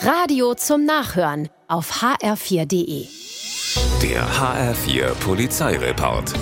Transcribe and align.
Radio 0.00 0.54
zum 0.54 0.84
Nachhören 0.84 1.48
auf 1.66 2.02
hr4.de. 2.02 3.08
Der 4.00 4.24
HR4 4.28 5.12
Polizeireport. 5.14 6.34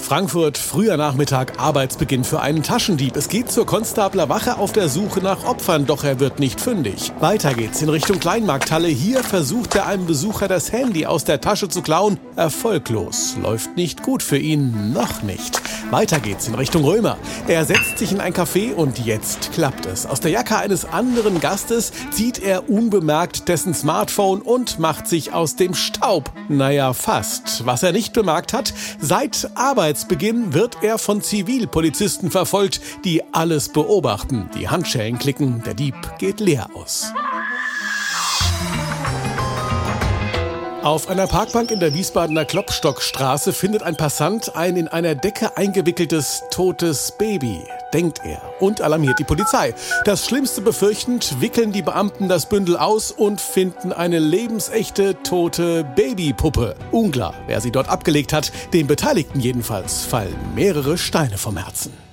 Frankfurt, 0.00 0.56
früher 0.56 0.96
Nachmittag, 0.96 1.60
Arbeitsbeginn 1.60 2.24
für 2.24 2.40
einen 2.40 2.62
Taschendieb. 2.62 3.14
Es 3.14 3.28
geht 3.28 3.52
zur 3.52 3.66
Konstabler 3.66 4.30
Wache 4.30 4.56
auf 4.56 4.72
der 4.72 4.88
Suche 4.88 5.20
nach 5.20 5.44
Opfern, 5.44 5.84
doch 5.84 6.02
er 6.02 6.18
wird 6.18 6.38
nicht 6.38 6.62
fündig. 6.62 7.12
Weiter 7.20 7.52
geht's 7.52 7.82
in 7.82 7.90
Richtung 7.90 8.18
Kleinmarkthalle. 8.18 8.88
Hier 8.88 9.22
versucht 9.22 9.74
er 9.74 9.86
einem 9.86 10.06
Besucher 10.06 10.48
das 10.48 10.72
Handy 10.72 11.04
aus 11.04 11.24
der 11.24 11.42
Tasche 11.42 11.68
zu 11.68 11.82
klauen. 11.82 12.18
Erfolglos. 12.36 13.36
Läuft 13.42 13.76
nicht 13.76 14.02
gut 14.02 14.22
für 14.22 14.38
ihn. 14.38 14.94
Noch 14.94 15.22
nicht. 15.22 15.60
Weiter 15.90 16.20
geht's 16.20 16.46
in 16.46 16.54
Richtung 16.54 16.84
Römer. 16.84 17.16
Er 17.46 17.64
setzt 17.64 17.96
sich 17.96 18.12
in 18.12 18.20
ein 18.20 18.34
Café 18.34 18.74
und 18.74 18.98
jetzt 18.98 19.52
klappt 19.52 19.86
es. 19.86 20.04
Aus 20.04 20.20
der 20.20 20.30
Jacke 20.30 20.58
eines 20.58 20.84
anderen 20.84 21.40
Gastes 21.40 21.92
zieht 22.10 22.40
er 22.40 22.68
unbemerkt 22.68 23.48
dessen 23.48 23.72
Smartphone 23.72 24.42
und 24.42 24.78
macht 24.78 25.08
sich 25.08 25.32
aus 25.32 25.56
dem 25.56 25.72
Staub. 25.72 26.30
Naja, 26.50 26.92
fast. 26.92 27.64
Was 27.64 27.82
er 27.82 27.92
nicht 27.92 28.12
bemerkt 28.12 28.52
hat, 28.52 28.74
seit 29.00 29.50
Arbeitsbeginn 29.54 30.52
wird 30.52 30.82
er 30.82 30.98
von 30.98 31.22
Zivilpolizisten 31.22 32.30
verfolgt, 32.30 32.82
die 33.06 33.22
alles 33.32 33.70
beobachten. 33.70 34.50
Die 34.58 34.68
Handschellen 34.68 35.18
klicken, 35.18 35.62
der 35.64 35.72
Dieb 35.72 35.94
geht 36.18 36.40
leer 36.40 36.68
aus. 36.74 37.14
Auf 40.88 41.10
einer 41.10 41.26
Parkbank 41.26 41.70
in 41.70 41.80
der 41.80 41.92
Wiesbadener 41.92 42.46
Klopstockstraße 42.46 43.52
findet 43.52 43.82
ein 43.82 43.98
Passant 43.98 44.56
ein 44.56 44.74
in 44.78 44.88
einer 44.88 45.14
Decke 45.14 45.54
eingewickeltes 45.54 46.44
totes 46.50 47.12
Baby, 47.18 47.62
denkt 47.92 48.22
er, 48.24 48.40
und 48.58 48.80
alarmiert 48.80 49.18
die 49.18 49.24
Polizei. 49.24 49.74
Das 50.06 50.24
Schlimmste 50.24 50.62
befürchtend 50.62 51.42
wickeln 51.42 51.72
die 51.72 51.82
Beamten 51.82 52.30
das 52.30 52.48
Bündel 52.48 52.78
aus 52.78 53.12
und 53.12 53.38
finden 53.38 53.92
eine 53.92 54.18
lebensechte 54.18 55.22
tote 55.22 55.84
Babypuppe. 55.84 56.74
Unklar, 56.90 57.34
wer 57.46 57.60
sie 57.60 57.70
dort 57.70 57.90
abgelegt 57.90 58.32
hat, 58.32 58.50
den 58.72 58.86
Beteiligten 58.86 59.40
jedenfalls 59.40 60.06
fallen 60.06 60.38
mehrere 60.54 60.96
Steine 60.96 61.36
vom 61.36 61.58
Herzen. 61.58 62.07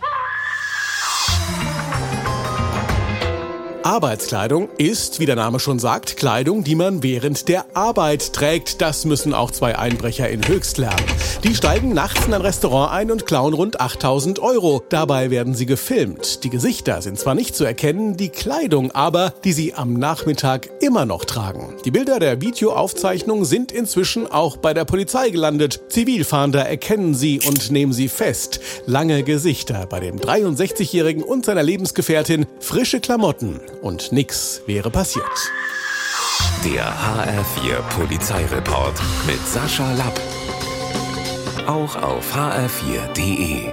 Arbeitskleidung 3.85 4.67
ist, 4.79 5.19
wie 5.19 5.27
der 5.27 5.35
Name 5.35 5.59
schon 5.59 5.77
sagt, 5.77 6.17
Kleidung, 6.17 6.63
die 6.63 6.73
man 6.73 7.03
während 7.03 7.47
der 7.47 7.77
Arbeit 7.77 8.33
trägt. 8.33 8.81
Das 8.81 9.05
müssen 9.05 9.35
auch 9.35 9.51
zwei 9.51 9.77
Einbrecher 9.77 10.27
in 10.27 10.45
Höchst. 10.47 10.81
Die 11.43 11.53
steigen 11.53 11.93
nachts 11.93 12.25
in 12.25 12.33
ein 12.33 12.41
Restaurant 12.41 12.91
ein 12.91 13.11
und 13.11 13.27
klauen 13.27 13.53
rund 13.53 13.79
8000 13.79 14.39
Euro. 14.39 14.83
Dabei 14.89 15.29
werden 15.29 15.53
sie 15.53 15.67
gefilmt. 15.67 16.43
Die 16.43 16.49
Gesichter 16.49 17.03
sind 17.03 17.19
zwar 17.19 17.35
nicht 17.35 17.55
zu 17.55 17.63
erkennen, 17.63 18.17
die 18.17 18.29
Kleidung 18.29 18.89
aber, 18.89 19.31
die 19.43 19.53
sie 19.53 19.75
am 19.75 19.93
Nachmittag 19.93 20.67
immer 20.81 21.05
noch 21.05 21.23
tragen. 21.23 21.75
Die 21.85 21.91
Bilder 21.91 22.17
der 22.17 22.41
Videoaufzeichnung 22.41 23.45
sind 23.45 23.71
inzwischen 23.71 24.25
auch 24.25 24.57
bei 24.57 24.73
der 24.73 24.85
Polizei 24.85 25.29
gelandet. 25.29 25.83
Zivilfahnder 25.89 26.67
erkennen 26.67 27.13
sie 27.13 27.39
und 27.47 27.69
nehmen 27.69 27.93
sie 27.93 28.09
fest. 28.09 28.59
Lange 28.87 29.21
Gesichter 29.21 29.85
bei 29.85 29.99
dem 29.99 30.19
63-Jährigen 30.19 31.21
und 31.21 31.45
seiner 31.45 31.63
Lebensgefährtin, 31.63 32.47
frische 32.59 32.99
Klamotten 32.99 33.59
und 33.81 34.11
nix 34.11 34.61
wäre 34.65 34.89
passiert. 34.89 35.25
Der 36.63 36.85
HR4 36.85 37.81
Polizeireport 37.95 38.99
mit 39.27 39.39
Sascha 39.47 39.91
Lapp. 39.93 40.19
Auch 41.67 41.95
auf 41.95 42.35
hr4.de. 42.35 43.71